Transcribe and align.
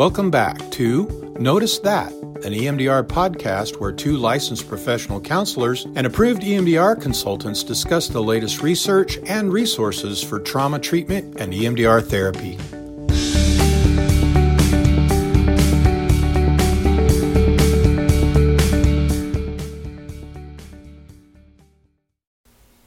Welcome 0.00 0.30
back 0.30 0.70
to 0.70 1.36
Notice 1.38 1.78
That, 1.80 2.10
an 2.10 2.54
EMDR 2.54 3.06
podcast 3.06 3.78
where 3.78 3.92
two 3.92 4.16
licensed 4.16 4.66
professional 4.66 5.20
counselors 5.20 5.84
and 5.94 6.06
approved 6.06 6.40
EMDR 6.40 6.98
consultants 6.98 7.62
discuss 7.62 8.08
the 8.08 8.22
latest 8.22 8.62
research 8.62 9.18
and 9.26 9.52
resources 9.52 10.22
for 10.22 10.40
trauma 10.40 10.78
treatment 10.78 11.38
and 11.38 11.52
EMDR 11.52 12.02
therapy. 12.02 12.56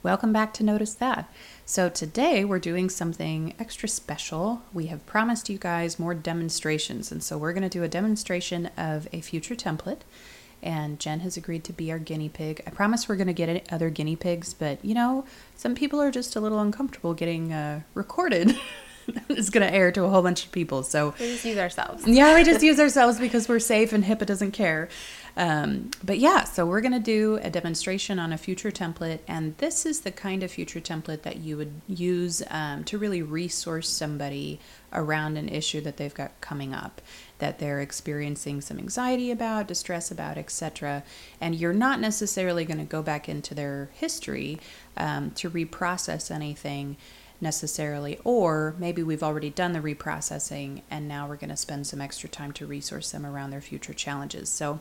Welcome 0.04 0.34
back 0.34 0.54
to 0.56 0.66
Notice 0.66 0.96
That. 0.96 1.32
So, 1.64 1.88
today 1.88 2.44
we're 2.44 2.60
doing 2.60 2.90
something 2.90 3.54
extra 3.58 3.88
special. 3.88 4.62
We 4.74 4.88
have 4.88 5.06
promised 5.06 5.50
you 5.50 5.58
guys 5.58 5.98
more 5.98 6.14
demonstrations, 6.14 7.10
and 7.10 7.24
so 7.24 7.38
we're 7.38 7.54
going 7.54 7.64
to 7.64 7.70
do 7.70 7.84
a 7.84 7.88
demonstration 7.88 8.66
of 8.75 9.08
a 9.14 9.21
future 9.21 9.56
template. 9.56 10.02
And 10.61 11.00
Jen 11.00 11.21
has 11.21 11.38
agreed 11.38 11.64
to 11.64 11.71
be 11.71 11.89
our 11.89 12.00
guinea 12.00 12.28
pig. 12.28 12.61
I 12.68 12.71
promise 12.71 13.08
we're 13.08 13.16
going 13.16 13.28
to 13.28 13.34
get 13.34 13.66
other 13.71 13.89
guinea 13.89 14.18
pigs, 14.18 14.54
but 14.54 14.84
you 14.84 14.94
know, 14.94 15.24
some 15.56 15.74
people 15.74 16.02
are 16.02 16.11
just 16.11 16.36
a 16.36 16.42
little 16.42 16.60
uncomfortable 16.60 17.14
getting 17.14 17.54
uh, 17.54 17.83
recorded. 17.94 18.58
it's 19.30 19.50
going 19.50 19.66
to 19.66 19.74
air 19.74 19.92
to 19.92 20.04
a 20.04 20.10
whole 20.10 20.22
bunch 20.22 20.46
of 20.46 20.52
people. 20.52 20.83
So 20.83 21.14
we 21.20 21.28
just 21.28 21.46
use 21.46 21.58
ourselves. 21.58 22.06
Yeah, 22.06 22.36
we 22.36 22.44
just 22.44 22.64
use 22.64 22.80
ourselves 22.80 23.20
because 23.20 23.47
we're 23.47 23.60
safe 23.60 23.94
and 23.94 24.04
HIPAA 24.04 24.25
doesn't 24.25 24.52
care. 24.52 24.89
Um, 25.36 25.89
but 26.04 26.19
yeah, 26.19 26.43
so 26.43 26.65
we're 26.65 26.82
going 26.82 26.93
to 26.93 27.00
do 27.00 27.39
a 27.41 27.50
demonstration 27.50 28.19
on 28.19 28.32
a 28.32 28.37
future 28.37 28.71
template, 28.71 29.19
and 29.28 29.57
this 29.57 29.86
is 29.86 30.01
the 30.01 30.11
kind 30.11 30.43
of 30.43 30.51
future 30.51 30.79
template 30.79 31.24
that 31.24 31.37
you 31.37 31.57
would 31.57 31.82
use 31.87 32.44
um, 32.52 32.83
to 32.83 32.97
really 32.97 33.23
resource 33.23 33.89
somebody 33.89 34.59
around 34.91 35.38
an 35.38 35.50
issue 35.50 35.81
that 35.81 35.97
they've 35.97 36.14
got 36.14 36.39
coming 36.39 36.73
up 36.73 37.02
that 37.39 37.59
they're 37.59 37.81
experiencing 37.81 38.61
some 38.61 38.80
anxiety 38.80 39.30
about, 39.30 39.67
distress 39.67 40.09
about, 40.09 40.38
etc. 40.38 41.03
And 41.41 41.55
you're 41.55 41.73
not 41.73 41.99
necessarily 41.99 42.63
going 42.63 42.77
to 42.77 42.86
go 42.86 43.02
back 43.02 43.27
into 43.27 43.53
their 43.53 43.89
history 43.95 44.59
um, 44.95 45.31
to 45.31 45.49
reprocess 45.49 46.31
anything 46.31 46.95
necessarily, 47.41 48.17
or 48.23 48.75
maybe 48.80 49.03
we've 49.03 49.23
already 49.23 49.49
done 49.49 49.73
the 49.73 49.81
reprocessing 49.81 50.83
and 50.89 51.08
now 51.08 51.27
we're 51.27 51.36
going 51.36 51.49
to 51.49 51.58
spend 51.58 51.86
some 51.86 51.99
extra 51.99 52.30
time 52.30 52.53
to 52.53 52.65
resource 52.65 53.11
them 53.11 53.25
around 53.25 53.49
their 53.49 53.59
future 53.59 53.93
challenges. 53.93 54.47
So 54.47 54.80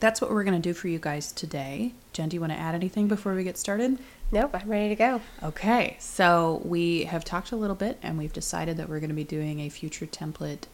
that's 0.00 0.20
what 0.20 0.30
we're 0.30 0.44
going 0.44 0.60
to 0.60 0.68
do 0.68 0.74
for 0.74 0.88
you 0.88 0.98
guys 0.98 1.32
today. 1.32 1.92
Jen, 2.12 2.28
do 2.28 2.36
you 2.36 2.40
want 2.40 2.52
to 2.52 2.58
add 2.58 2.74
anything 2.74 3.08
before 3.08 3.34
we 3.34 3.44
get 3.44 3.56
started? 3.56 3.98
Nope, 4.30 4.50
I'm 4.54 4.68
ready 4.68 4.88
to 4.88 4.94
go. 4.96 5.20
Okay, 5.42 5.96
so 6.00 6.62
we 6.64 7.04
have 7.04 7.24
talked 7.24 7.52
a 7.52 7.56
little 7.56 7.76
bit 7.76 7.98
and 8.02 8.16
we've 8.16 8.32
decided 8.32 8.78
that 8.78 8.88
we're 8.88 9.00
going 9.00 9.10
to 9.10 9.14
be 9.14 9.24
doing 9.24 9.60
a 9.60 9.68
future 9.68 10.06
template 10.06 10.64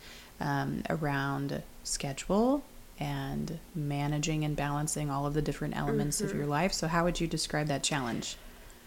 um, 0.40 0.82
around 0.88 1.62
schedule 1.82 2.62
and 3.00 3.58
managing 3.74 4.44
and 4.44 4.56
balancing 4.56 5.10
all 5.10 5.26
of 5.26 5.34
the 5.34 5.42
different 5.42 5.76
elements 5.76 6.18
mm-hmm. 6.18 6.30
of 6.30 6.36
your 6.36 6.46
life. 6.46 6.72
So, 6.72 6.86
how 6.88 7.04
would 7.04 7.20
you 7.20 7.26
describe 7.26 7.66
that 7.68 7.82
challenge? 7.82 8.36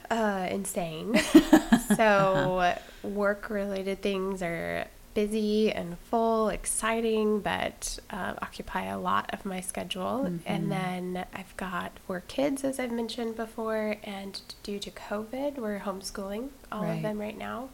Uh, 0.09 0.48
insane. 0.52 1.18
so, 1.96 2.76
work 3.04 3.50
related 3.50 4.02
things 4.02 4.42
are 4.42 4.88
busy 5.14 5.72
and 5.72 5.98
full, 6.00 6.50
exciting, 6.50 7.40
but 7.40 8.00
uh, 8.09 8.34
occupy 8.42 8.86
a 8.86 9.00
lot 9.00 9.30
of 9.34 9.45
my 9.45 9.62
schedule. 9.62 10.26
Mm-hmm. 10.26 10.38
And 10.45 10.72
then 10.72 11.26
I've 11.34 11.56
got 11.58 11.92
four 12.08 12.23
kids, 12.28 12.64
as 12.64 12.80
I've 12.80 12.92
mentioned 12.92 13.36
before, 13.36 13.98
and 14.03 14.42
due 14.64 14.80
to 14.80 14.92
COVID, 14.92 15.58
we're 15.58 15.80
homeschooling 15.80 16.50
all 16.72 16.84
right. 16.84 16.95
of 16.95 17.02
them 17.02 17.20
right 17.20 17.38
now. 17.38 17.70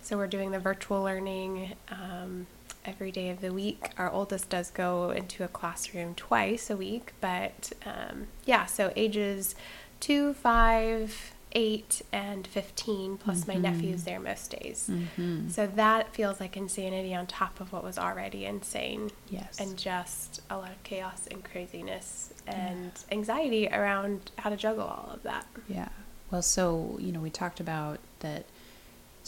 So 0.00 0.16
we're 0.16 0.28
doing 0.28 0.52
the 0.52 0.60
virtual 0.60 1.02
learning 1.02 1.74
um, 1.90 2.46
every 2.84 3.10
day 3.10 3.30
of 3.30 3.40
the 3.40 3.52
week. 3.52 3.90
Our 3.98 4.10
oldest 4.10 4.48
does 4.48 4.70
go 4.70 5.10
into 5.10 5.44
a 5.44 5.48
classroom 5.48 6.14
twice 6.14 6.70
a 6.70 6.76
week, 6.76 7.12
but 7.20 7.72
um, 7.84 8.28
yeah, 8.46 8.66
so 8.66 8.92
ages 8.96 9.54
two, 10.00 10.32
five, 10.34 11.34
8 11.52 12.02
and 12.12 12.46
15 12.46 13.16
plus 13.16 13.40
mm-hmm. 13.40 13.62
my 13.62 13.70
nephew's 13.70 14.04
there 14.04 14.20
most 14.20 14.50
days 14.50 14.90
mm-hmm. 14.90 15.48
so 15.48 15.66
that 15.66 16.14
feels 16.14 16.40
like 16.40 16.56
insanity 16.56 17.14
on 17.14 17.26
top 17.26 17.60
of 17.60 17.72
what 17.72 17.82
was 17.82 17.98
already 17.98 18.44
insane 18.44 19.10
yes 19.30 19.58
and 19.58 19.76
just 19.76 20.42
a 20.50 20.56
lot 20.56 20.70
of 20.70 20.82
chaos 20.82 21.26
and 21.30 21.44
craziness 21.44 22.32
and 22.46 22.92
yeah. 22.94 23.14
anxiety 23.16 23.68
around 23.68 24.30
how 24.38 24.50
to 24.50 24.56
juggle 24.56 24.86
all 24.86 25.10
of 25.12 25.22
that 25.22 25.46
yeah 25.68 25.88
well 26.30 26.42
so 26.42 26.96
you 27.00 27.12
know 27.12 27.20
we 27.20 27.30
talked 27.30 27.60
about 27.60 27.98
that 28.20 28.44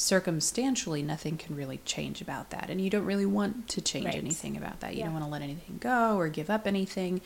circumstantially 0.01 1.03
nothing 1.03 1.37
can 1.37 1.55
really 1.55 1.79
change 1.85 2.23
about 2.23 2.49
that 2.49 2.71
and 2.71 2.81
you 2.81 2.89
don't 2.89 3.05
really 3.05 3.27
want 3.27 3.69
to 3.69 3.83
change 3.83 4.07
right. 4.07 4.15
anything 4.15 4.57
about 4.57 4.81
that 4.81 4.95
you 4.95 5.01
yeah. 5.01 5.05
don't 5.05 5.13
want 5.13 5.25
to 5.25 5.31
let 5.31 5.43
anything 5.43 5.77
go 5.79 6.17
or 6.17 6.29
give 6.29 6.49
up 6.49 6.67
anything 6.67 7.21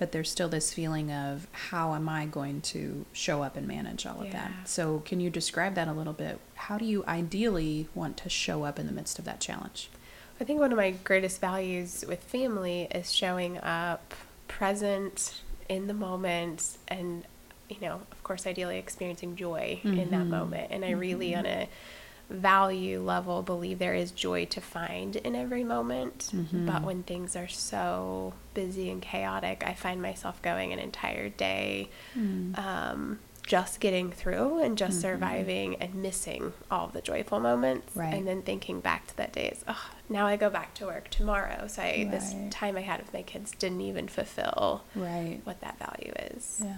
but 0.00 0.12
there's 0.12 0.30
still 0.30 0.48
this 0.48 0.72
feeling 0.72 1.12
of 1.12 1.46
how 1.52 1.92
am 1.92 2.08
I 2.08 2.24
going 2.24 2.62
to 2.62 3.04
show 3.12 3.42
up 3.42 3.54
and 3.54 3.68
manage 3.68 4.06
all 4.06 4.22
of 4.22 4.32
that. 4.32 4.50
So, 4.64 5.00
can 5.04 5.20
you 5.20 5.28
describe 5.28 5.74
that 5.74 5.88
a 5.88 5.92
little 5.92 6.14
bit? 6.14 6.40
How 6.54 6.78
do 6.78 6.86
you 6.86 7.04
ideally 7.06 7.86
want 7.94 8.16
to 8.16 8.30
show 8.30 8.64
up 8.64 8.78
in 8.78 8.86
the 8.86 8.94
midst 8.94 9.18
of 9.18 9.26
that 9.26 9.40
challenge? 9.40 9.90
I 10.40 10.44
think 10.44 10.58
one 10.58 10.72
of 10.72 10.78
my 10.78 10.92
greatest 10.92 11.38
values 11.38 12.02
with 12.08 12.24
family 12.24 12.88
is 12.90 13.12
showing 13.12 13.58
up 13.58 14.14
present 14.48 15.42
in 15.68 15.86
the 15.86 15.92
moment 15.92 16.78
and 16.88 17.24
you 17.68 17.76
know, 17.82 18.00
of 18.10 18.24
course 18.24 18.46
ideally 18.46 18.78
experiencing 18.78 19.36
joy 19.36 19.80
mm-hmm. 19.84 19.98
in 19.98 20.10
that 20.10 20.20
mm-hmm. 20.22 20.30
moment. 20.30 20.68
And 20.70 20.82
I 20.82 20.92
really 20.92 21.32
mm-hmm. 21.32 21.40
on 21.40 21.46
a 21.46 21.68
value 22.30 23.00
level 23.02 23.42
believe 23.42 23.78
there 23.78 23.94
is 23.94 24.10
joy 24.10 24.44
to 24.46 24.60
find 24.60 25.16
in 25.16 25.34
every 25.34 25.64
moment. 25.64 26.30
Mm-hmm. 26.34 26.66
But 26.66 26.82
when 26.82 27.02
things 27.02 27.36
are 27.36 27.48
so 27.48 28.34
busy 28.54 28.90
and 28.90 29.02
chaotic, 29.02 29.62
I 29.66 29.74
find 29.74 30.00
myself 30.00 30.40
going 30.42 30.72
an 30.72 30.78
entire 30.78 31.28
day 31.28 31.90
mm. 32.16 32.56
um, 32.58 33.18
just 33.46 33.80
getting 33.80 34.12
through 34.12 34.62
and 34.62 34.78
just 34.78 34.92
mm-hmm. 34.92 35.00
surviving 35.00 35.76
and 35.76 35.94
missing 35.96 36.52
all 36.70 36.86
the 36.86 37.00
joyful 37.00 37.40
moments. 37.40 37.96
Right. 37.96 38.14
And 38.14 38.26
then 38.26 38.42
thinking 38.42 38.80
back 38.80 39.08
to 39.08 39.16
that 39.16 39.32
day 39.32 39.48
is, 39.48 39.64
oh, 39.66 39.90
now 40.08 40.26
I 40.26 40.36
go 40.36 40.50
back 40.50 40.74
to 40.74 40.86
work 40.86 41.10
tomorrow. 41.10 41.66
So 41.66 41.82
I, 41.82 41.84
right. 41.84 42.10
this 42.10 42.34
time 42.50 42.76
I 42.76 42.82
had 42.82 43.00
with 43.00 43.12
my 43.12 43.22
kids 43.22 43.50
didn't 43.52 43.80
even 43.80 44.08
fulfill 44.08 44.84
right. 44.94 45.40
what 45.44 45.60
that 45.62 45.78
value 45.78 46.12
is. 46.32 46.62
Yeah. 46.64 46.76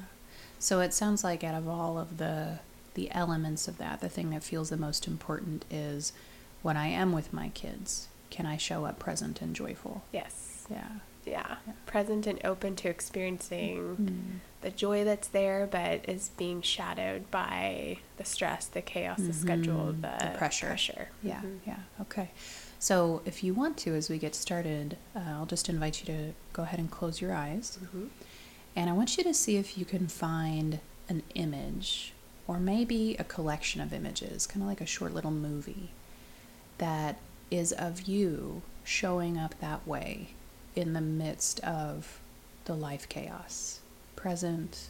So 0.59 0.81
it 0.81 0.95
sounds 0.95 1.23
like 1.25 1.45
out 1.45 1.55
of 1.55 1.69
all 1.69 1.99
of 1.99 2.19
the 2.19 2.61
the 2.95 3.11
elements 3.13 3.69
of 3.69 3.79
that, 3.79 4.01
the 4.01 4.09
thing 4.09 4.31
that 4.31 4.43
feels 4.43 4.71
the 4.71 4.77
most 4.77 5.07
important 5.07 5.65
is 5.71 6.13
when 6.63 6.77
I 6.77 6.89
am 6.89 7.13
with 7.13 7.33
my 7.33 7.49
kids, 7.51 8.09
can 8.31 8.47
I 8.47 8.57
show 8.57 8.85
up 8.85 8.99
present 8.99 9.43
and 9.43 9.55
joyful? 9.55 10.05
Yes. 10.13 10.67
Yeah. 10.71 10.89
Yeah. 11.25 11.57
yeah. 11.67 11.73
Present 11.87 12.27
and 12.27 12.41
open 12.45 12.77
to 12.77 12.89
experiencing 12.89 13.79
mm-hmm. 13.79 14.37
the 14.63 14.71
joy 14.71 15.05
that's 15.05 15.29
there, 15.29 15.67
but 15.67 16.09
is 16.09 16.31
being 16.37 16.63
shadowed 16.63 17.31
by 17.31 17.99
the 18.17 18.25
stress, 18.25 18.67
the 18.67 18.83
chaos, 18.83 19.19
mm-hmm. 19.19 19.29
the 19.29 19.35
schedule, 19.35 19.87
the, 19.93 20.15
the 20.21 20.35
pressure. 20.37 20.67
pressure. 20.67 21.09
Yeah. 21.23 21.37
Mm-hmm. 21.37 21.57
Yeah. 21.67 21.79
Okay. 22.01 22.31
So, 22.79 23.23
if 23.25 23.45
you 23.45 23.55
want 23.55 23.77
to, 23.79 23.95
as 23.95 24.11
we 24.11 24.19
get 24.19 24.35
started, 24.35 24.97
uh, 25.15 25.21
I'll 25.21 25.47
just 25.47 25.69
invite 25.69 26.01
you 26.01 26.07
to 26.07 26.33
go 26.53 26.65
ahead 26.65 26.81
and 26.81 26.91
close 26.91 27.21
your 27.21 27.33
eyes. 27.33 27.79
Mm-hmm. 27.81 28.07
And 28.75 28.91
I 28.91 28.93
want 28.93 29.17
you 29.17 29.23
to 29.25 29.35
see 29.35 29.57
if 29.57 29.79
you 29.79 29.85
can 29.85 30.09
find 30.09 30.81
an 31.09 31.23
image 31.35 32.13
or 32.53 32.61
maybe 32.61 33.17
a 33.19 33.25
collection 33.25 33.81
of 33.81 33.95
images, 33.95 34.47
kind 34.47 34.63
of 34.63 34.69
like 34.69 34.83
a 34.83 34.87
short 34.87 35.15
little 35.15 35.31
movie 35.31 35.89
that 36.77 37.17
is 37.51 37.73
of 37.73 38.03
you 38.03 38.61
showing 38.85 39.39
up 39.39 39.59
that 39.61 39.87
way 39.89 40.29
in 40.77 40.93
the 40.93 41.01
midst 41.01 41.61
of 41.61 42.21
the 42.67 42.75
life 42.75 43.09
chaos, 43.09 43.81
present, 44.17 44.89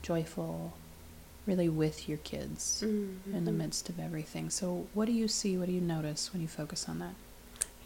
joyful, 0.00 0.72
really 1.46 1.68
with 1.68 2.08
your 2.08 2.18
kids 2.18 2.82
mm-hmm. 2.86 3.34
in 3.34 3.44
the 3.44 3.52
midst 3.52 3.90
of 3.90 4.00
everything. 4.00 4.48
So, 4.48 4.86
what 4.94 5.04
do 5.04 5.12
you 5.12 5.28
see? 5.28 5.58
What 5.58 5.66
do 5.66 5.72
you 5.72 5.82
notice 5.82 6.32
when 6.32 6.40
you 6.40 6.48
focus 6.48 6.88
on 6.88 7.00
that? 7.00 7.14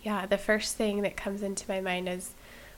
Yeah, 0.05 0.27
the 0.27 0.38
first 0.38 0.77
thing 0.77 1.03
that 1.03 1.17
comes 1.17 1.43
into 1.43 1.69
my 1.69 1.81
mind 1.81 2.09
is 2.09 2.35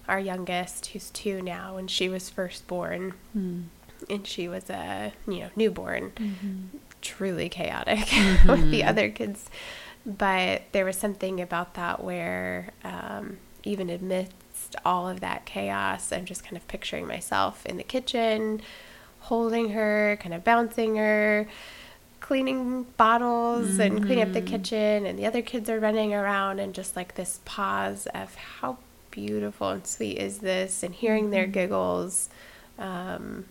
our 0.09 0.21
youngest, 0.21 0.87
who's 0.87 1.11
two 1.11 1.43
now, 1.43 1.75
when 1.75 1.87
she 1.87 2.09
was 2.09 2.31
first 2.31 2.67
born. 2.67 3.13
Mm 3.37 3.65
and 4.11 4.27
she 4.27 4.49
was 4.49 4.71
a 4.71 5.13
you 5.27 5.41
know 5.41 5.51
newborn, 5.57 6.13
mm-hmm. 6.17 6.79
truly 7.01 7.49
chaotic 7.49 7.99
mm-hmm. 7.99 8.49
with 8.51 8.71
the 8.71 8.85
other 8.85 9.09
kids. 9.11 9.51
But 10.07 10.63
there 10.73 10.85
was 10.85 10.97
something 10.97 11.41
about 11.41 11.75
that 11.75 12.05
where 12.05 12.71
um, 12.85 13.39
even 13.63 13.89
amidst 13.89 14.77
all 14.85 15.09
of 15.09 15.21
that 15.21 15.47
chaos, 15.47 16.13
I'm 16.13 16.27
just 16.27 16.45
kind 16.45 16.57
of 16.57 16.69
picturing 16.69 17.07
myself 17.07 17.65
in 17.65 17.79
the 17.79 17.83
kitchen, 17.83 18.61
holding 19.21 19.71
her, 19.71 20.19
kind 20.21 20.35
of 20.35 20.45
bouncing 20.45 20.97
her 20.97 21.49
cleaning 22.25 22.85
bottles 22.97 23.73
mm-hmm. 23.73 23.81
and 23.83 24.05
cleaning 24.05 24.23
up 24.23 24.33
the 24.33 24.41
mm-hmm. 24.41 24.49
kitchen 24.49 25.05
and 25.05 25.19
the 25.19 25.27
other 25.27 25.43
kids 25.43 25.69
are 25.69 25.79
running 25.79 26.15
around 26.15 26.59
and 26.59 26.75
just 26.75 26.97
like 26.97 27.17
this 27.17 27.41
pause 27.45 28.07
of 28.15 28.35
how 28.35 28.79
beautiful 29.11 29.69
and 29.69 29.87
sweet 29.87 30.17
is 30.17 30.39
this 30.39 30.83
and 30.83 30.95
hearing 30.95 31.29
their 31.29 31.45
mm-hmm. 31.45 31.53
giggles 31.53 32.31
um, 32.79 33.45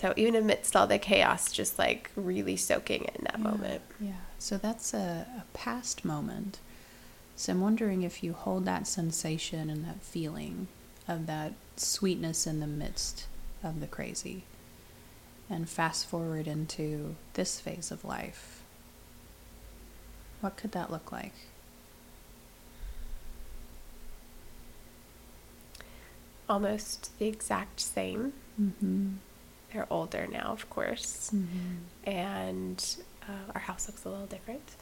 so 0.00 0.14
even 0.16 0.34
amidst 0.34 0.74
all 0.74 0.86
the 0.86 0.98
chaos, 0.98 1.52
just 1.52 1.78
like 1.78 2.10
really 2.16 2.56
soaking 2.56 3.04
in 3.14 3.24
that 3.24 3.36
yeah, 3.36 3.44
moment. 3.44 3.82
Yeah. 4.00 4.12
So 4.38 4.56
that's 4.56 4.94
a, 4.94 5.26
a 5.36 5.44
past 5.52 6.06
moment. 6.06 6.58
So 7.36 7.52
I'm 7.52 7.60
wondering 7.60 8.02
if 8.02 8.24
you 8.24 8.32
hold 8.32 8.64
that 8.64 8.86
sensation 8.86 9.68
and 9.68 9.84
that 9.84 10.00
feeling 10.02 10.68
of 11.06 11.26
that 11.26 11.52
sweetness 11.76 12.46
in 12.46 12.60
the 12.60 12.66
midst 12.66 13.26
of 13.62 13.80
the 13.80 13.86
crazy 13.86 14.44
and 15.50 15.68
fast 15.68 16.06
forward 16.06 16.46
into 16.46 17.16
this 17.34 17.60
phase 17.60 17.90
of 17.90 18.02
life. 18.02 18.62
What 20.40 20.56
could 20.56 20.72
that 20.72 20.90
look 20.90 21.12
like? 21.12 21.34
Almost 26.48 27.18
the 27.18 27.26
exact 27.26 27.80
same. 27.80 28.32
Mm-hmm. 28.58 29.08
They're 29.72 29.86
older 29.90 30.26
now, 30.30 30.52
of 30.52 30.68
course, 30.70 31.30
Mm-hmm. 31.34 32.08
and 32.10 32.96
uh, 33.28 33.52
our 33.54 33.60
house 33.60 33.86
looks 33.88 34.04
a 34.04 34.08
little 34.08 34.26
different. 34.26 34.74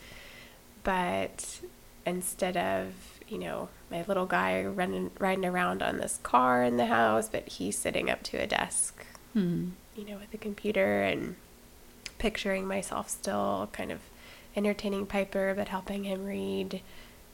But 0.84 1.60
instead 2.06 2.56
of 2.56 2.92
you 3.28 3.38
know 3.38 3.68
my 3.90 4.02
little 4.08 4.24
guy 4.26 4.64
running 4.64 5.10
riding 5.18 5.44
around 5.44 5.82
on 5.82 5.98
this 5.98 6.18
car 6.22 6.62
in 6.64 6.76
the 6.76 6.86
house, 6.86 7.28
but 7.28 7.48
he's 7.48 7.76
sitting 7.76 8.08
up 8.10 8.22
to 8.24 8.36
a 8.38 8.46
desk, 8.46 9.04
Hmm. 9.34 9.70
you 9.96 10.04
know, 10.06 10.16
with 10.16 10.32
a 10.32 10.38
computer 10.38 11.02
and 11.02 11.36
picturing 12.18 12.66
myself 12.66 13.08
still 13.10 13.68
kind 13.72 13.92
of 13.92 14.00
entertaining 14.56 15.06
Piper, 15.06 15.54
but 15.54 15.68
helping 15.68 16.04
him 16.04 16.24
read. 16.24 16.80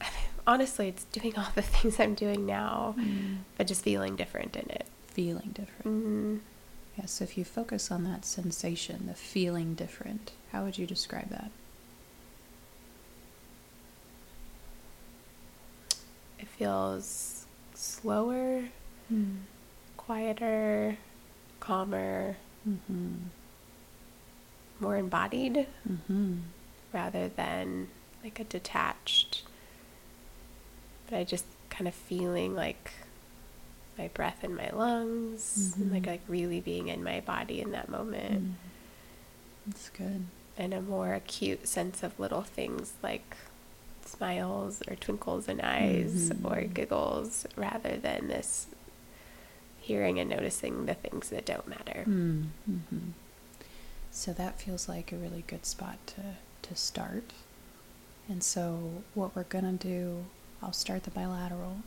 Honestly, 0.47 0.89
it's 0.89 1.05
doing 1.05 1.35
all 1.39 1.49
the 1.55 1.63
things 1.75 1.99
I'm 2.01 2.15
doing 2.15 2.45
now, 2.45 2.95
Mm. 2.99 3.39
but 3.57 3.67
just 3.67 3.83
feeling 3.83 4.17
different 4.17 4.57
in 4.57 4.69
it. 4.71 4.87
Feeling 5.07 5.51
different. 5.55 5.85
Mm, 5.87 6.41
Yes, 6.97 7.11
so 7.13 7.25
if 7.25 7.37
you 7.37 7.45
focus 7.45 7.91
on 7.91 8.05
that 8.05 8.25
sensation, 8.25 9.07
the 9.09 9.15
feeling 9.15 9.75
different, 9.75 10.33
how 10.53 10.65
would 10.65 10.79
you 10.79 10.87
describe 10.87 11.29
that? 11.31 11.51
it 16.39 16.49
feels 16.49 17.47
slower, 17.75 18.65
Mm. 19.13 19.39
quieter, 19.97 20.97
calmer, 21.61 22.37
Mm-hmm. 22.69 23.15
more 24.81 24.97
embodied 24.97 25.67
Mm-hmm. 25.89 26.37
rather 26.93 27.29
than 27.29 27.89
like 28.23 28.41
a 28.41 28.45
detached. 28.45 29.43
But 31.09 31.17
I 31.19 31.25
just 31.25 31.45
kind 31.71 31.87
of 31.89 31.95
feeling 31.95 32.55
like 32.55 32.93
my 33.99 34.09
breath 34.09 34.43
in 34.45 34.55
my 34.55 34.71
lungs, 34.71 35.75
and 35.79 35.93
like 35.93 36.07
like 36.07 36.21
really 36.29 36.61
being 36.61 36.89
in 36.89 37.03
my 37.05 37.21
body 37.21 37.61
in 37.61 37.71
that 37.73 37.89
moment, 37.89 38.43
Mm. 38.45 38.53
That's 39.67 39.89
good. 39.91 40.25
and 40.59 40.75
a 40.75 40.81
more 40.83 41.15
acute 41.15 41.67
sense 41.67 42.03
of 42.03 42.19
little 42.21 42.43
things 42.43 42.93
like 43.03 43.37
smiles 44.05 44.83
or 44.87 44.95
twinkles 44.97 45.49
in 45.49 45.61
eyes 45.61 46.31
or 46.45 46.57
Mhm. 46.63 46.75
giggles 46.75 47.47
rather 47.57 47.97
than 47.97 48.29
this 48.29 48.67
hearing 49.81 50.19
and 50.19 50.31
noticing 50.31 50.87
the 50.87 50.95
things 50.95 51.29
that 51.31 51.45
don't 51.47 51.67
matter. 51.69 52.05
Mm. 52.07 52.49
hmm 52.67 52.99
So 54.11 54.33
that 54.33 54.61
feels 54.61 54.89
like 54.89 55.11
a 55.13 55.17
really 55.17 55.43
good 55.47 55.67
spot 55.67 55.99
to, 56.09 56.37
to 56.69 56.77
start. 56.77 57.33
And 58.29 58.43
so, 58.43 59.03
what 59.15 59.35
we're 59.35 59.43
going 59.45 59.77
to 59.79 59.87
do, 59.89 60.25
I'll 60.63 60.73
start 60.73 61.03
the 61.03 61.11
bilateral. 61.11 61.79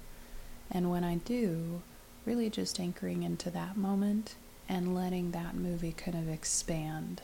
And 0.70 0.92
when 0.92 1.04
I 1.06 1.16
do, 1.16 1.82
really 2.28 2.50
just 2.50 2.78
anchoring 2.78 3.24
into 3.24 3.50
that 3.50 3.78
moment 3.78 4.36
and 4.68 4.94
letting 4.94 5.32
that 5.32 5.56
movie 5.56 5.94
kind 5.94 6.18
of 6.18 6.28
expand 6.28 7.22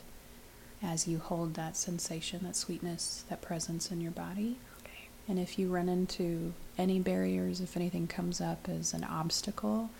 as 0.82 1.06
you 1.06 1.18
hold 1.18 1.54
that 1.54 1.76
sensation, 1.76 2.40
that 2.42 2.56
sweetness, 2.56 3.24
that 3.28 3.42
presence 3.42 3.90
in 3.90 4.00
your 4.00 4.10
body. 4.10 4.56
Okay. 4.80 5.08
And 5.28 5.38
if 5.38 5.58
you 5.58 5.68
run 5.68 5.90
into 5.90 6.54
any 6.78 7.00
barriers, 7.00 7.60
if 7.60 7.76
anything 7.76 8.06
comes 8.06 8.40
up 8.40 8.66
as 8.66 8.94
an 8.94 9.04
obstacle, 9.04 9.90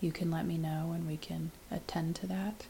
you 0.00 0.12
can 0.12 0.30
let 0.30 0.46
me 0.46 0.56
know 0.56 0.92
and 0.94 1.08
we 1.08 1.16
can 1.16 1.50
attend 1.70 2.14
to 2.16 2.26
that. 2.28 2.66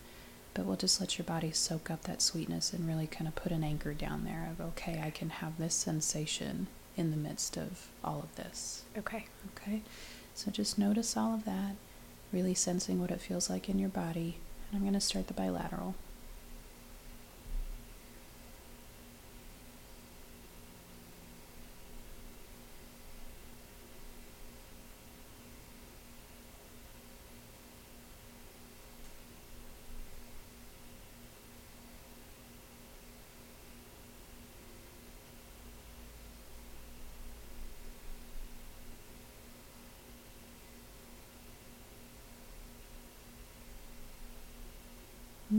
But 0.54 0.64
we'll 0.64 0.76
just 0.76 1.00
let 1.00 1.18
your 1.18 1.24
body 1.26 1.50
soak 1.50 1.90
up 1.90 2.02
that 2.04 2.22
sweetness 2.22 2.72
and 2.72 2.88
really 2.88 3.06
kind 3.06 3.28
of 3.28 3.34
put 3.34 3.52
an 3.52 3.64
anchor 3.64 3.92
down 3.92 4.24
there 4.24 4.50
of, 4.50 4.64
okay, 4.68 5.02
I 5.04 5.10
can 5.10 5.28
have 5.28 5.58
this 5.58 5.74
sensation 5.74 6.68
in 6.96 7.10
the 7.10 7.16
midst 7.16 7.56
of 7.58 7.88
all 8.02 8.20
of 8.20 8.34
this. 8.36 8.82
Okay. 8.96 9.26
Okay? 9.56 9.82
So 10.34 10.50
just 10.50 10.79
notice 10.79 11.17
all 11.17 11.34
of 11.34 11.44
that, 11.44 11.76
really 12.32 12.55
sensing 12.55 13.00
what 13.00 13.11
it 13.11 13.20
feels 13.20 13.50
like 13.50 13.69
in 13.69 13.79
your 13.79 13.88
body. 13.88 14.38
And 14.70 14.76
I'm 14.76 14.82
going 14.82 14.94
to 14.94 15.00
start 15.00 15.29
the 15.29 15.34
bilateral. 15.34 15.94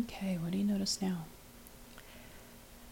Okay, 0.03 0.37
what 0.41 0.51
do 0.51 0.57
you 0.57 0.63
notice 0.63 1.01
now? 1.01 1.25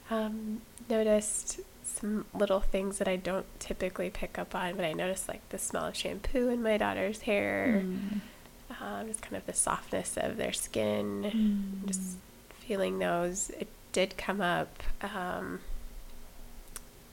Um, 0.09 0.61
noticed 0.89 1.59
some 1.83 2.25
little 2.33 2.59
things 2.59 2.97
that 2.99 3.07
I 3.07 3.15
don't 3.15 3.45
typically 3.59 4.09
pick 4.09 4.37
up 4.37 4.53
on, 4.55 4.75
but 4.75 4.85
I 4.85 4.93
noticed 4.93 5.27
like 5.27 5.47
the 5.49 5.57
smell 5.57 5.85
of 5.85 5.95
shampoo 5.95 6.49
in 6.49 6.61
my 6.61 6.77
daughter's 6.77 7.21
hair, 7.21 7.83
Mm. 7.85 8.21
um, 8.81 9.07
just 9.07 9.21
kind 9.21 9.35
of 9.35 9.45
the 9.45 9.53
softness 9.53 10.17
of 10.17 10.37
their 10.37 10.53
skin, 10.53 11.23
Mm. 11.83 11.87
just 11.87 12.17
feeling 12.59 12.99
those. 12.99 13.49
It 13.51 13.67
did 13.91 14.17
come 14.17 14.41
up. 14.41 14.83
Um, 15.01 15.59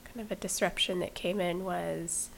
kind 0.05 0.21
of 0.21 0.31
a 0.31 0.35
disruption 0.35 0.99
that 0.99 1.13
came 1.13 1.39
in 1.39 1.63
was 1.63 2.29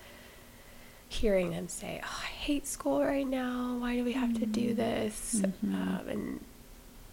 hearing 1.09 1.51
them 1.51 1.67
say, 1.67 1.99
"Oh, 2.03 2.19
I 2.23 2.27
hate 2.27 2.67
school 2.67 3.03
right 3.03 3.27
now. 3.27 3.77
Why 3.79 3.95
do 3.95 4.03
we 4.03 4.13
have 4.13 4.33
to 4.39 4.45
do 4.45 4.73
Mm. 4.73 4.75
this?" 4.77 5.35
Mhm. 5.41 5.73
Um, 5.73 6.07
and 6.09 6.39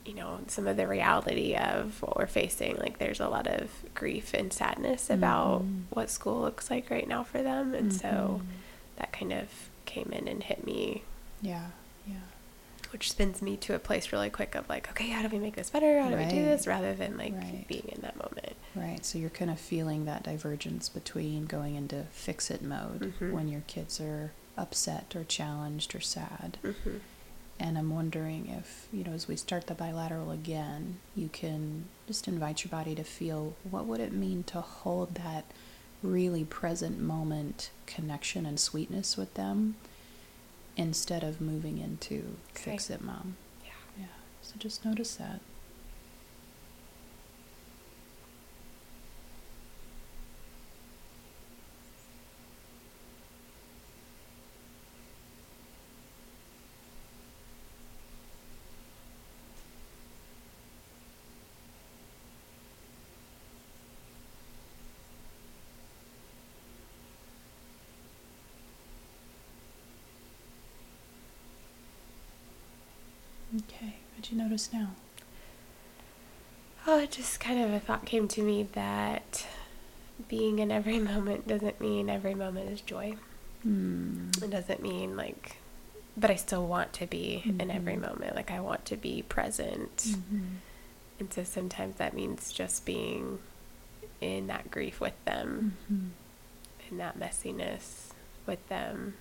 you 0.09 0.15
know, 0.15 0.41
some 0.47 0.67
of 0.67 0.77
the 0.79 0.87
reality 0.89 1.55
of 1.55 2.01
what 2.01 2.17
we're 2.17 2.27
facing. 2.27 2.77
Like, 2.77 2.99
there's 2.99 3.21
a 3.21 3.29
lot 3.29 3.47
of 3.47 3.71
grief 3.95 4.33
and 4.33 4.51
sadness 4.53 5.11
about 5.11 5.63
Mhm. 5.63 5.83
what 5.91 6.09
school 6.09 6.41
looks 6.41 6.71
like 6.71 6.89
right 6.91 7.07
now 7.07 7.23
for 7.25 7.43
them, 7.43 7.75
and 7.75 7.93
so 7.93 8.41
Mhm. 8.41 8.47
that 8.97 9.13
kind 9.13 9.33
of 9.35 9.49
came 9.85 10.11
in 10.13 10.27
and 10.27 10.43
hit 10.43 10.65
me, 10.65 11.03
Yeah, 11.43 11.67
yeah. 12.07 12.15
which 12.91 13.11
spins 13.11 13.43
me 13.43 13.57
to 13.59 13.75
a 13.75 13.79
place 13.79 14.11
really 14.13 14.31
quick 14.31 14.55
of 14.55 14.67
like, 14.69 14.89
okay, 14.91 15.09
how 15.09 15.21
do 15.23 15.29
we 15.29 15.39
make 15.39 15.57
this 15.57 15.69
better? 15.69 16.01
How 16.01 16.09
do 16.11 16.17
we 16.17 16.25
do 16.25 16.43
this? 16.43 16.67
Rather 16.67 16.95
than 16.95 17.19
like 17.19 17.35
Right. 17.35 17.67
being 17.69 17.89
in 17.89 18.01
that 18.01 18.17
moment. 18.17 18.57
Right, 18.75 19.05
so 19.05 19.19
you're 19.19 19.29
kind 19.31 19.51
of 19.51 19.61
feeling 19.61 20.07
that 20.07 20.23
divergence 20.23 20.89
between 20.89 21.45
going 21.45 21.75
into 21.75 22.05
fix 22.13 22.51
it 22.51 22.63
mode 22.63 23.13
Mhm. 23.21 23.33
when 23.33 23.49
your 23.49 23.63
kids 23.67 24.01
are 24.01 24.33
upset 24.57 25.15
or 25.15 25.25
challenged 25.25 25.95
or 25.95 26.01
sad. 26.01 26.57
And 27.61 27.77
I'm 27.77 27.93
wondering 27.93 28.49
if, 28.49 28.87
you 28.93 29.03
know, 29.03 29.13
as 29.13 29.27
we 29.27 29.35
start 29.37 29.67
the 29.67 29.75
bilateral 29.75 30.31
again, 30.31 30.99
you 31.17 31.29
can 31.33 31.87
just 32.07 32.29
invite 32.29 32.63
your 32.65 32.71
body 32.71 32.95
to 32.95 33.03
feel 33.03 33.57
what 33.69 33.85
would 33.87 34.01
it 34.01 34.13
mean 34.13 34.45
to 34.45 34.61
hold 34.61 35.17
that 35.17 35.45
really 36.03 36.45
present 36.45 37.01
moment 37.01 37.71
connection 37.87 38.47
and 38.47 38.61
sweetness 38.61 39.17
with 39.17 39.35
them 39.35 39.75
instead 40.77 41.25
of 41.25 41.41
moving 41.41 41.79
into 41.79 42.37
Okay. 42.55 42.71
fix 42.71 42.91
it 42.91 43.03
mom. 43.03 43.37
Yeah. 43.65 43.71
Yeah. 43.99 44.07
So 44.43 44.55
just 44.59 44.85
notice 44.85 45.17
that. 45.17 45.41
Okay. 73.57 73.95
What'd 74.19 74.33
you 74.33 74.39
notice 74.43 74.73
now? 74.73 74.91
Oh, 76.89 76.99
it 76.99 77.13
just 77.13 77.39
kind 77.39 77.63
of 77.63 77.73
a 77.73 77.79
thought 77.79 78.05
came 78.05 78.27
to 78.27 78.43
me 78.43 78.65
that 78.73 79.47
being 80.27 80.59
in 80.59 80.73
every 80.73 80.99
moment 81.13 81.47
doesn't 81.47 81.81
mean 81.81 82.11
every 82.11 82.35
moment 82.35 82.69
is 82.69 82.81
joy. 82.81 83.15
Hmm. 83.63 84.31
It 84.43 84.51
doesn't 84.51 84.83
mean 84.83 85.17
like, 85.17 85.59
but 86.17 86.33
I 86.33 86.35
still 86.35 86.67
want 86.67 86.93
to 86.95 87.07
be 87.07 87.45
in 87.61 87.71
every 87.71 87.95
Mhm. 87.95 88.01
moment. 88.09 88.35
Like, 88.35 88.51
I 88.51 88.59
want 88.59 88.85
to 88.87 88.97
be 88.97 89.23
present. 89.23 89.97
Mhm. 89.99 90.57
And 91.21 91.33
so 91.33 91.45
sometimes 91.45 91.95
that 91.99 92.13
means 92.13 92.53
just 92.53 92.85
being 92.85 93.39
in 94.21 94.49
that 94.49 94.69
grief 94.73 94.99
with 95.01 95.15
them 95.27 95.77
Mhm. 95.89 96.11
in 96.91 96.99
that 96.99 97.17
messiness 97.17 98.09
with 98.47 98.67
them 98.69 99.15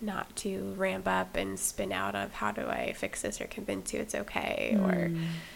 not 0.00 0.34
to 0.36 0.74
ramp 0.76 1.06
up 1.08 1.36
and 1.36 1.58
spin 1.58 1.92
out 1.92 2.14
of 2.14 2.32
how 2.32 2.52
do 2.52 2.62
I 2.66 2.92
fix 2.94 3.22
this 3.22 3.40
or 3.40 3.46
convince 3.46 3.92
you 3.94 4.00
it's 4.00 4.14
okay 4.14 4.76
or 4.80 5.10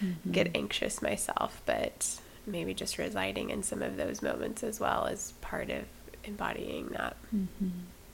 Mm-hmm. 0.04 0.30
get 0.30 0.56
anxious 0.56 1.02
myself, 1.02 1.60
but 1.66 2.20
maybe 2.46 2.72
just 2.72 2.98
residing 2.98 3.50
in 3.50 3.62
some 3.62 3.82
of 3.82 3.96
those 3.96 4.22
moments 4.22 4.62
as 4.62 4.78
well 4.80 5.06
as 5.06 5.32
part 5.40 5.70
of 5.70 5.84
embodying 6.24 6.86
that. 6.88 7.16
Mm-hmm. 7.34 7.68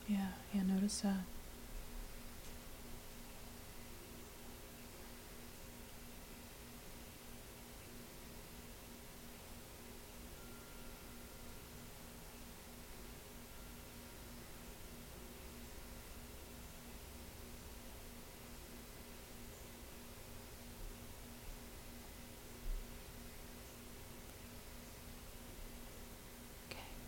Yeah, 0.09 0.27
yeah, 0.55 0.63
notice 0.63 1.01
that. 1.03 1.19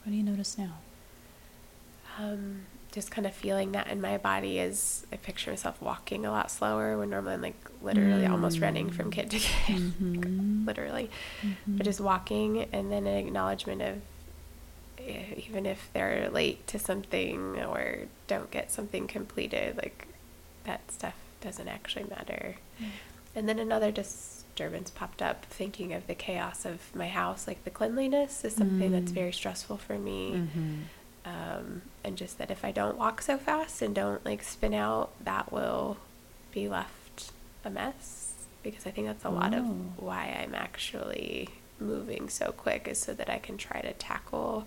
What 0.07 0.13
do 0.13 0.17
you 0.17 0.23
notice 0.23 0.57
now? 0.57 0.71
Um, 2.17 2.67
just 2.93 3.11
kind 3.11 3.27
of 3.27 3.35
feeling 3.35 3.73
that 3.73 3.89
in 3.89 4.01
my 4.01 4.19
body 4.19 4.61
as 4.61 5.05
I 5.13 5.17
picture 5.17 5.51
myself 5.51 5.83
walking 5.83 6.25
a 6.25 6.31
lot 6.31 6.49
slower 6.49 6.97
when 6.97 7.11
normally 7.11 7.35
I'm 7.35 7.43
like 7.43 7.71
literally 7.83 8.25
almost 8.25 8.61
running 8.61 8.89
from 8.89 9.11
kid 9.11 9.31
to 9.33 9.39
kid, 9.41 9.77
Mhm. 10.01 10.65
literally. 10.65 11.11
Mhm. 11.43 11.77
But 11.77 11.85
just 11.85 12.01
walking 12.01 12.69
and 12.73 12.93
then 12.93 13.09
an 13.09 13.17
acknowledgement 13.27 13.83
of 13.83 13.97
eh, 15.05 15.25
even 15.49 15.67
if 15.67 15.91
they're 15.93 16.31
late 16.31 16.65
to 16.69 16.79
something 16.79 17.59
or 17.65 18.03
don't 18.29 18.51
get 18.53 18.71
something 18.71 19.09
completed, 19.09 19.77
like 19.77 20.07
that 20.63 20.93
stuff 20.93 21.15
doesn't 21.41 21.67
actually 21.69 22.05
matter. 22.05 22.57
And 23.35 23.49
then 23.49 23.59
another 23.59 23.91
disturbance 24.57 24.91
popped 24.91 25.21
up 25.21 25.45
thinking 25.51 25.93
of 25.93 26.07
the 26.07 26.15
chaos 26.15 26.65
of 26.65 26.95
my 26.95 27.09
house. 27.09 27.47
Like 27.47 27.63
the 27.65 27.71
cleanliness 27.71 28.43
is 28.43 28.55
something 28.55 28.91
that's 28.91 29.11
Mm. 29.13 29.15
very 29.15 29.33
stressful 29.33 29.77
for 29.77 29.99
me. 29.99 30.33
Mhm. 30.57 30.83
Um, 31.27 31.83
and 32.03 32.17
just 32.17 32.39
that 32.39 32.51
if 32.51 32.65
I 32.65 32.73
don't 32.73 32.97
walk 32.97 33.21
so 33.21 33.37
fast 33.37 33.83
and 33.83 33.95
don't 33.95 34.25
like 34.25 34.43
spin 34.43 34.73
out, 34.73 35.11
that 35.23 35.53
will 35.53 35.99
be 36.53 36.69
left 36.71 37.33
a 37.67 37.71
mess. 37.71 38.33
Because 38.63 38.87
I 38.87 38.91
think 38.93 39.07
that's 39.09 39.25
a 39.27 39.29
lot 39.31 39.53
Oh. 39.55 39.59
of 39.59 40.03
why 40.03 40.35
I'm 40.43 40.55
actually 40.55 41.51
moving 41.79 42.31
so 42.31 42.51
quick 42.53 42.89
is 42.89 42.99
so 42.99 43.13
that 43.13 43.29
I 43.29 43.39
can 43.39 43.59
try 43.59 43.83
to 43.83 43.93
tackle 43.93 44.67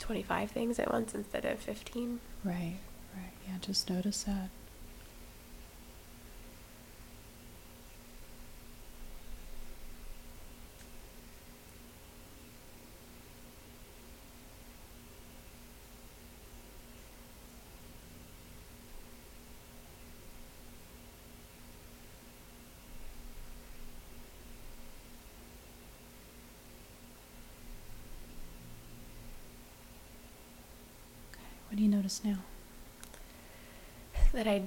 25 0.00 0.50
things 0.50 0.80
at 0.80 0.92
once 0.92 1.14
instead 1.14 1.44
of 1.44 1.60
15. 1.60 2.18
Right, 2.42 2.78
right. 3.14 3.32
Yeah, 3.46 3.58
just 3.60 3.88
notice 3.88 4.24
that. 4.24 4.48
Notice 32.04 32.20
now? 32.22 32.36
that 34.34 34.46
I 34.46 34.62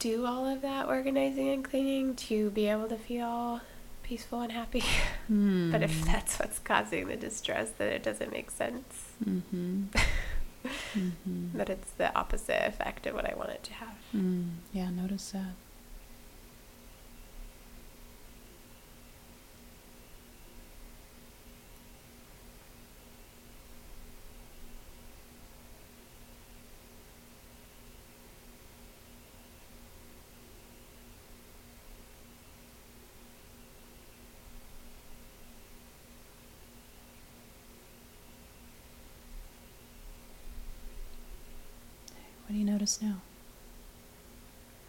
do 0.00 0.26
all 0.26 0.46
of 0.46 0.62
that 0.62 0.88
organizing 0.88 1.48
and 1.50 1.62
cleaning 1.64 2.16
to 2.16 2.50
be 2.50 2.66
able 2.66 2.88
to 2.88 2.96
feel 2.96 3.60
peaceful 4.02 4.40
and 4.40 4.50
happy. 4.50 4.82
but 5.28 5.82
if 5.82 6.00
Hmm. 6.00 6.06
that's 6.06 6.38
what's 6.40 6.58
causing 6.58 7.06
the 7.06 7.16
distress, 7.16 7.70
then 7.78 7.92
it 7.92 8.02
doesn't 8.02 8.32
make 8.32 8.50
sense. 8.50 9.10
Mm-hmm. 9.24 9.84
mm-hmm. 10.64 11.56
That 11.56 11.68
it's 11.70 11.92
the 11.92 12.12
opposite 12.18 12.66
effect 12.66 13.06
of 13.06 13.14
what 13.14 13.30
I 13.30 13.34
want 13.36 13.50
it 13.50 13.62
to 13.64 13.72
have. 13.74 13.94
Mm, 14.16 14.54
yeah, 14.72 14.90
notice 14.90 15.30
that. 15.30 15.52
Do 42.98 43.06
you? 43.06 43.14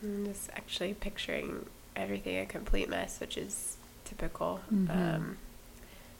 I'm 0.03 0.25
just 0.25 0.49
actually 0.53 0.93
picturing 0.93 1.65
everything 1.95 2.37
a 2.37 2.45
complete 2.45 2.89
mess, 2.89 3.19
which 3.19 3.37
is 3.37 3.77
typical. 4.05 4.59
Mhm. 4.73 4.89
Um, 4.89 5.37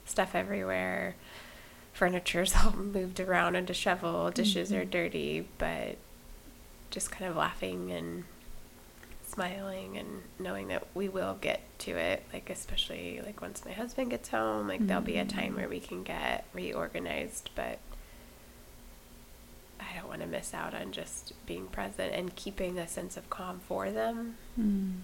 stuff 0.05 0.35
everywhere, 0.35 1.15
furniture's 1.93 2.53
all 2.63 2.71
moved 2.71 3.19
around 3.19 3.55
and 3.55 3.67
disheveled, 3.67 4.35
dishes 4.35 4.71
are 4.71 4.85
Mhm. 4.85 4.89
dirty, 4.91 5.47
but 5.57 5.97
just 6.91 7.11
kind 7.11 7.29
of 7.29 7.35
laughing 7.35 7.91
and 7.91 8.23
smiling 9.25 9.97
and 9.97 10.21
knowing 10.37 10.67
that 10.67 10.85
we 10.93 11.09
will 11.09 11.33
get 11.41 11.61
to 11.79 11.91
it. 11.97 12.23
Like 12.31 12.49
especially 12.49 13.19
like 13.25 13.41
once 13.41 13.65
my 13.65 13.71
husband 13.71 14.11
gets 14.11 14.29
home, 14.29 14.67
like 14.67 14.85
there'll 14.85 15.01
be 15.01 15.17
a 15.17 15.25
time 15.25 15.53
Mhm. 15.53 15.57
where 15.57 15.69
we 15.69 15.79
can 15.79 16.03
get 16.03 16.45
reorganized, 16.53 17.49
but 17.55 17.79
I 19.91 19.97
don't 19.99 20.07
want 20.07 20.21
to 20.21 20.27
miss 20.27 20.53
out 20.53 20.73
on 20.73 20.91
just 20.91 21.33
being 21.45 21.67
present 21.67 22.13
and 22.13 22.35
keeping 22.35 22.77
a 22.79 22.87
sense 22.87 23.17
of 23.17 23.29
calm 23.29 23.59
for 23.67 23.91
them 23.91 24.37
Mm, 24.59 25.01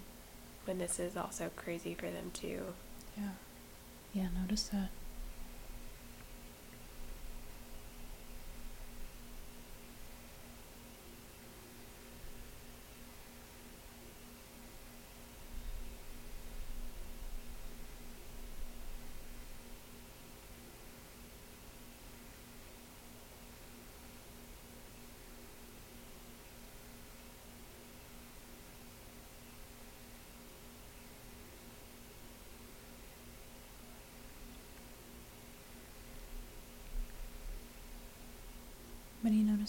when 0.66 0.78
this 0.78 1.00
is 1.00 1.18
also 1.18 1.50
crazy 1.56 1.94
for 1.94 2.10
them 2.10 2.32
too. 2.34 2.62
yeah. 3.18 3.30
Yeah, 4.14 4.28
notice 4.42 4.64
that. 4.70 4.90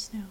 What 0.08 0.12
do 0.12 0.16
you 0.18 0.22
notice 0.22 0.30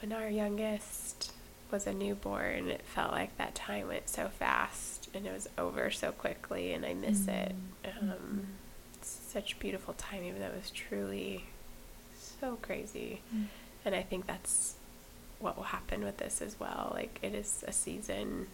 When 0.00 0.12
our 0.12 0.30
youngest 0.30 1.32
was 1.70 1.86
a 1.86 1.92
newborn, 1.92 2.68
it 2.68 2.82
felt 2.82 3.12
like 3.12 3.36
that 3.38 3.54
time 3.54 3.88
went 3.88 4.08
so 4.08 4.28
fast 4.28 5.08
and 5.14 5.26
it 5.26 5.32
was 5.32 5.48
over 5.58 5.90
so 5.90 6.12
quickly, 6.12 6.72
and 6.72 6.86
I 6.86 6.94
miss 6.94 7.26
it. 7.28 7.54
Mm, 7.84 8.02
Um, 8.02 8.46
it's 8.94 9.08
such 9.08 9.58
beautiful 9.58 9.94
time, 9.94 10.22
even 10.24 10.40
though 10.40 10.46
it 10.46 10.56
was 10.56 10.70
truly 10.70 11.46
so 12.18 12.56
crazy. 12.62 13.20
Mm. 13.34 13.46
And 13.84 13.94
I 13.94 14.02
think 14.02 14.26
that's 14.26 14.74
what 15.40 15.56
will 15.56 15.64
happen 15.64 16.04
with 16.04 16.18
this 16.18 16.40
as 16.42 16.60
well. 16.60 16.92
Like, 16.94 17.18
it 17.22 17.34
is 17.34 17.64
a 17.66 17.72
season. 17.72 18.46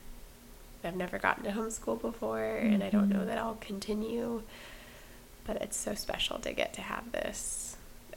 I've 0.85 0.97
never 0.97 1.19
gotten 1.19 1.45
to 1.45 1.51
homeschool 1.51 2.01
before, 2.01 2.45
and 2.45 2.83
I 2.83 2.91
don't 2.91 3.09
know 3.09 3.21
Mhm. 3.21 3.27
that 3.27 3.39
I'll 3.39 3.57
continue. 3.57 4.43
But 5.45 5.57
it's 5.63 5.77
so 5.77 5.95
special 5.95 6.39
to 6.41 6.53
get 6.53 6.73
to 6.75 6.81
have 6.83 7.11
this 7.13 7.66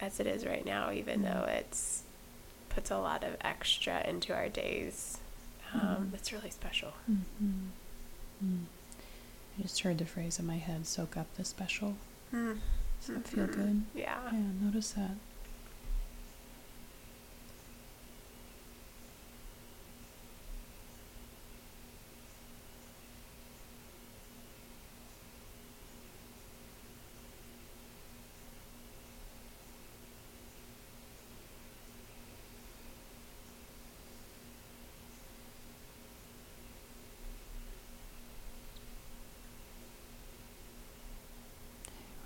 as 0.01 0.20
it 0.20 0.27
is 0.27 0.46
right 0.46 0.65
now, 0.65 0.91
even 0.91 1.22
Mm. 1.22 1.24
though 1.34 1.44
it's 1.46 2.03
puts 2.70 2.91
a 2.91 2.98
lot 2.98 3.24
of 3.24 3.36
extra 3.41 4.01
into 4.08 4.34
our 4.34 4.48
days. 4.48 5.18
Um, 5.74 5.79
Mhm. 5.79 6.13
It's 6.13 6.32
really 6.32 6.50
special. 6.51 6.94
Mm-hmm. 7.10 7.68
Mm. 8.44 8.65
I 9.58 9.62
just 9.62 9.79
heard 9.82 9.98
the 9.98 10.06
phrase 10.06 10.39
in 10.39 10.46
my 10.48 10.58
head 10.58 10.86
soak 10.88 11.18
up 11.18 11.34
the 11.36 11.44
special. 11.44 11.96
Does 12.32 13.08
that 13.08 13.27
feel 13.27 13.48
good? 13.48 13.86
Yeah. 13.94 14.20
Yeah, 14.32 14.39
notice 14.62 14.91
that. 14.91 15.12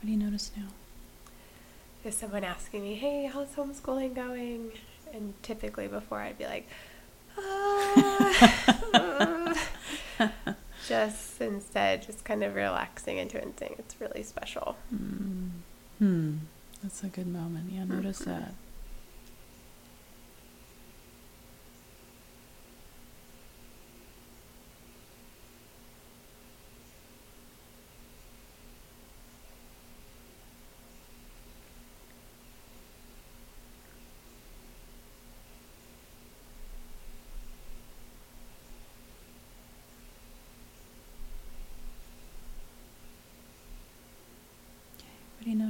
notice 0.03 0.51
now? 0.55 0.67
Is 2.05 2.17
someone 2.17 2.43
asking 2.43 2.83
me, 2.83 2.95
"Hey, 2.95 3.29
how's 3.31 3.55
homeschooling 3.55 4.13
going?" 4.13 4.71
And 5.13 5.33
typically 5.41 5.87
before 5.87 6.19
I'd 6.19 6.37
be 6.37 6.45
like, 6.45 6.67
uh, 7.37 9.55
just 10.87 11.41
instead, 11.41 12.03
just 12.03 12.25
kind 12.25 12.43
of 12.43 12.55
relaxing 12.55 13.17
into 13.17 13.37
it 13.37 13.43
and 13.43 13.57
saying 13.57 13.75
it's 13.79 13.99
really 14.01 14.23
special. 14.23 14.75
Mm. 14.93 15.49
Hmm. 15.99 16.37
That's 16.81 17.03
a 17.03 17.07
good 17.07 17.27
moment. 17.27 17.71
Yeah, 17.71 17.85
notice 17.85 18.19
that. 18.19 18.53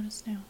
Notice 0.04 0.22
now? 0.26 0.42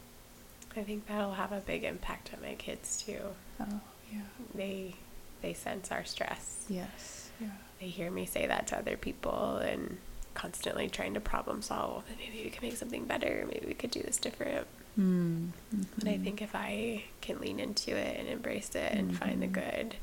I 0.77 0.83
think 0.83 1.07
that'll 1.07 1.33
have 1.33 1.51
a 1.51 1.61
big 1.61 1.83
impact 1.83 2.31
on 2.33 2.41
my 2.41 2.55
kids 2.55 3.01
too. 3.01 3.19
Oh, 3.59 3.79
yeah. 4.11 4.21
They 4.53 4.95
they 5.41 5.53
sense 5.53 5.91
our 5.91 6.03
stress. 6.03 6.65
Yes. 6.67 7.29
Yeah. 7.39 7.47
They 7.79 7.87
hear 7.87 8.11
me 8.11 8.25
say 8.25 8.45
that 8.47 8.67
to 8.67 8.77
other 8.77 8.97
people 8.97 9.57
and 9.57 9.97
constantly 10.33 10.89
trying 10.89 11.13
to 11.13 11.21
problem 11.21 11.61
solve. 11.61 12.03
Maybe 12.19 12.43
we 12.43 12.49
could 12.49 12.61
make 12.61 12.75
something 12.75 13.05
better. 13.05 13.45
Maybe 13.47 13.65
we 13.67 13.73
could 13.73 13.91
do 13.91 14.01
this 14.01 14.17
different. 14.17 14.67
Mm. 14.99 15.49
hmm 15.71 15.81
And 15.99 16.09
I 16.09 16.17
think 16.17 16.41
if 16.41 16.55
I 16.55 17.05
can 17.21 17.39
lean 17.39 17.59
into 17.59 17.95
it 17.95 18.19
and 18.19 18.27
embrace 18.27 18.75
it 18.75 18.91
and 18.91 19.11
mm-hmm. 19.11 19.17
find 19.17 19.41
the 19.41 19.47
mm-hmm. 19.47 19.53
good, 19.53 19.95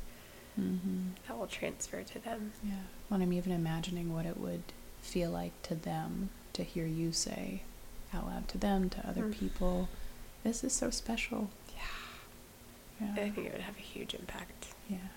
mm-hmm. 0.59 1.09
that 1.29 1.39
will 1.39 1.47
transfer 1.47 2.03
to 2.03 2.19
them. 2.19 2.53
Yeah. 2.65 2.75
When 3.09 3.21
I'm 3.21 3.33
even 3.33 3.53
imagining 3.53 4.13
what 4.15 4.25
it 4.25 4.39
would 4.39 4.63
feel 5.03 5.31
like 5.31 5.61
to 5.63 5.75
them 5.75 6.31
to 6.55 6.63
hear 6.63 6.87
you 6.87 7.13
say, 7.13 7.63
out 8.15 8.27
loud 8.27 8.49
to 8.49 8.59
them, 8.59 8.91
to 8.91 9.09
other 9.09 9.25
mm. 9.25 9.39
people. 9.39 9.89
This 10.45 10.65
is 10.65 10.73
so 10.73 10.91
special. 10.91 11.51
Yeah. 11.75 13.07
yeah. 13.07 13.13
I 13.13 13.31
think 13.31 13.47
it 13.47 13.53
would 13.53 13.63
have 13.63 13.77
a 13.77 13.81
huge 13.81 14.15
impact. 14.15 14.69
Yeah. 14.89 14.97
yeah. 14.97 15.09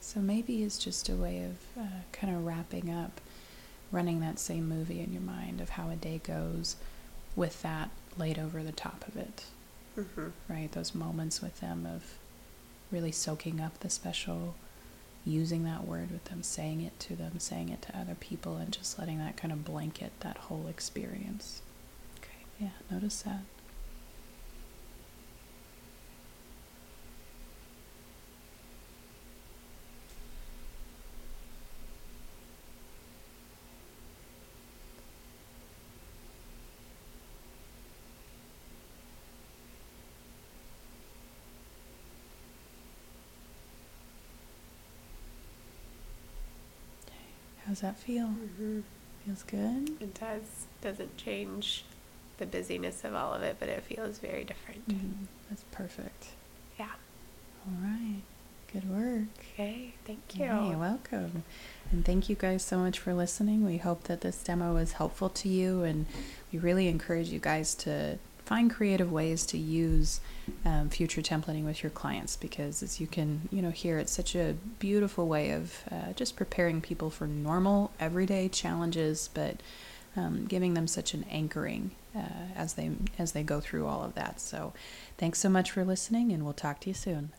So 0.00 0.20
maybe 0.20 0.62
it's 0.62 0.78
just 0.78 1.08
a 1.08 1.14
way 1.14 1.42
of 1.44 1.82
uh, 1.82 2.02
kind 2.12 2.34
of 2.34 2.46
wrapping 2.46 2.90
up, 2.90 3.20
running 3.90 4.20
that 4.20 4.38
same 4.38 4.68
movie 4.68 5.00
in 5.00 5.12
your 5.12 5.22
mind 5.22 5.60
of 5.60 5.70
how 5.70 5.90
a 5.90 5.96
day 5.96 6.20
goes 6.22 6.76
with 7.36 7.62
that 7.62 7.90
laid 8.16 8.38
over 8.38 8.62
the 8.62 8.72
top 8.72 9.06
of 9.06 9.16
it. 9.16 9.44
Mm-hmm. 9.98 10.28
Right? 10.48 10.70
Those 10.72 10.94
moments 10.94 11.42
with 11.42 11.60
them 11.60 11.86
of 11.86 12.04
really 12.90 13.12
soaking 13.12 13.60
up 13.60 13.78
the 13.80 13.90
special, 13.90 14.54
using 15.24 15.64
that 15.64 15.86
word 15.86 16.10
with 16.10 16.24
them, 16.24 16.42
saying 16.42 16.80
it 16.80 16.98
to 17.00 17.16
them, 17.16 17.38
saying 17.38 17.68
it 17.68 17.82
to 17.82 17.98
other 17.98 18.14
people, 18.14 18.56
and 18.56 18.72
just 18.72 18.98
letting 18.98 19.18
that 19.18 19.36
kind 19.36 19.52
of 19.52 19.64
blanket 19.64 20.12
that 20.20 20.36
whole 20.36 20.66
experience. 20.68 21.62
Yeah, 22.60 22.68
notice 22.90 23.22
that. 23.22 23.40
How's 47.66 47.80
that 47.82 47.98
feel? 47.98 48.24
Mm-hmm. 48.24 48.80
Feels 49.26 49.42
good? 49.42 49.90
It 50.00 50.14
does. 50.18 50.66
Doesn't 50.80 51.18
change 51.18 51.84
the 52.38 52.46
busyness 52.46 53.04
of 53.04 53.14
all 53.14 53.34
of 53.34 53.42
it, 53.42 53.56
but 53.58 53.68
it 53.68 53.82
feels 53.82 54.18
very 54.18 54.44
different. 54.44 54.88
Mm, 54.88 55.26
that's 55.48 55.64
perfect. 55.70 56.28
Yeah. 56.78 56.86
All 57.66 57.82
right. 57.82 58.22
Good 58.72 58.90
work. 58.90 59.28
Okay. 59.54 59.92
Thank 60.04 60.20
you. 60.34 60.44
Hey, 60.44 60.68
you're 60.68 60.78
welcome. 60.78 61.44
And 61.90 62.04
thank 62.04 62.28
you 62.28 62.36
guys 62.36 62.62
so 62.62 62.78
much 62.78 62.98
for 62.98 63.14
listening. 63.14 63.64
We 63.64 63.78
hope 63.78 64.04
that 64.04 64.20
this 64.20 64.42
demo 64.42 64.74
was 64.74 64.92
helpful 64.92 65.30
to 65.30 65.48
you, 65.48 65.82
and 65.82 66.06
we 66.52 66.58
really 66.58 66.88
encourage 66.88 67.28
you 67.28 67.38
guys 67.38 67.74
to 67.76 68.18
find 68.48 68.70
creative 68.70 69.12
ways 69.12 69.44
to 69.44 69.58
use 69.58 70.20
um, 70.64 70.88
future 70.88 71.20
templating 71.20 71.66
with 71.66 71.82
your 71.82 71.90
clients 71.90 72.34
because 72.34 72.82
as 72.82 72.98
you 72.98 73.06
can 73.06 73.46
you 73.52 73.60
know 73.60 73.68
hear 73.68 73.98
it's 73.98 74.10
such 74.10 74.34
a 74.34 74.54
beautiful 74.78 75.28
way 75.28 75.50
of 75.50 75.82
uh, 75.92 76.14
just 76.14 76.34
preparing 76.34 76.80
people 76.80 77.10
for 77.10 77.26
normal 77.26 77.90
everyday 78.00 78.48
challenges 78.48 79.28
but 79.34 79.56
um, 80.16 80.46
giving 80.46 80.72
them 80.72 80.86
such 80.86 81.12
an 81.12 81.26
anchoring 81.30 81.90
uh, 82.18 82.22
as 82.56 82.74
they 82.74 82.90
as 83.18 83.32
they 83.32 83.42
go 83.42 83.60
through 83.60 83.86
all 83.86 84.02
of 84.02 84.14
that. 84.14 84.40
So, 84.40 84.72
thanks 85.16 85.38
so 85.38 85.48
much 85.48 85.70
for 85.70 85.84
listening, 85.84 86.32
and 86.32 86.44
we'll 86.44 86.52
talk 86.52 86.80
to 86.80 86.90
you 86.90 86.94
soon. 86.94 87.30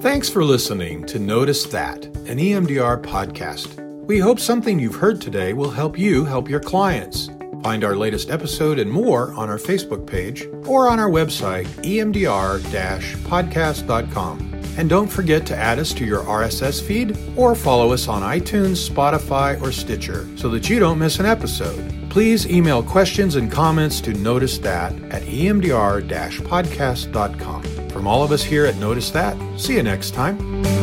Thanks 0.00 0.28
for 0.28 0.44
listening 0.44 1.06
to 1.06 1.18
Notice 1.18 1.64
That, 1.66 2.04
an 2.04 2.38
EMDR 2.38 3.02
podcast. 3.02 3.80
We 4.06 4.18
hope 4.18 4.38
something 4.38 4.78
you've 4.78 4.96
heard 4.96 5.18
today 5.20 5.54
will 5.54 5.70
help 5.70 5.98
you 5.98 6.26
help 6.26 6.48
your 6.48 6.60
clients. 6.60 7.30
Find 7.62 7.82
our 7.82 7.96
latest 7.96 8.28
episode 8.28 8.78
and 8.78 8.92
more 8.92 9.32
on 9.32 9.48
our 9.48 9.56
Facebook 9.56 10.06
page 10.06 10.46
or 10.66 10.90
on 10.90 11.00
our 11.00 11.08
website, 11.08 11.64
emdr-podcast.com. 11.82 14.53
And 14.76 14.88
don't 14.88 15.06
forget 15.08 15.46
to 15.46 15.56
add 15.56 15.78
us 15.78 15.92
to 15.94 16.04
your 16.04 16.24
RSS 16.24 16.82
feed 16.82 17.16
or 17.36 17.54
follow 17.54 17.92
us 17.92 18.08
on 18.08 18.22
iTunes, 18.22 18.88
Spotify, 18.88 19.60
or 19.62 19.70
Stitcher 19.70 20.26
so 20.36 20.48
that 20.50 20.68
you 20.68 20.80
don't 20.80 20.98
miss 20.98 21.20
an 21.20 21.26
episode. 21.26 21.92
Please 22.10 22.44
email 22.46 22.82
questions 22.82 23.36
and 23.36 23.50
comments 23.50 24.00
to 24.02 24.12
Notice 24.14 24.58
That 24.58 24.92
at 25.10 25.22
emdr-podcast.com. 25.22 27.62
From 27.88 28.06
all 28.06 28.22
of 28.22 28.30
us 28.32 28.42
here 28.42 28.66
at 28.66 28.76
Notice 28.76 29.10
That, 29.10 29.36
see 29.58 29.74
you 29.74 29.82
next 29.82 30.12
time. 30.14 30.73